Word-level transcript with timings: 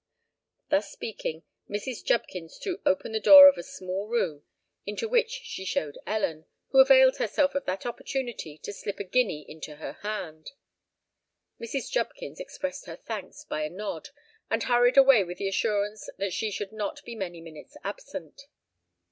Thus 0.69 0.91
speaking, 0.91 1.43
Mrs. 1.69 2.03
Jubkins 2.03 2.57
threw 2.57 2.81
open 2.87 3.11
the 3.11 3.19
door 3.19 3.47
of 3.47 3.55
a 3.55 3.61
small 3.61 4.07
room, 4.07 4.43
into 4.83 5.07
which 5.07 5.29
she 5.29 5.63
showed 5.63 5.99
Ellen, 6.07 6.45
who 6.69 6.81
availed 6.81 7.17
herself 7.17 7.53
of 7.53 7.65
that 7.65 7.85
opportunity 7.85 8.57
to 8.63 8.73
slip 8.73 8.99
a 8.99 9.03
guinea 9.03 9.45
into 9.47 9.75
her 9.75 9.93
hand. 10.01 10.53
Mrs. 11.61 11.91
Jubkins 11.91 12.39
expressed 12.39 12.87
her 12.87 12.95
thanks 12.95 13.43
by 13.45 13.61
a 13.63 13.69
nod, 13.69 14.09
and 14.49 14.63
hurried 14.63 14.97
away 14.97 15.23
with 15.23 15.37
the 15.37 15.47
assurance 15.47 16.09
that 16.17 16.33
she 16.33 16.49
should 16.49 16.71
not 16.71 17.05
be 17.05 17.13
many 17.13 17.39
minutes 17.39 17.77
absent. 17.83 18.47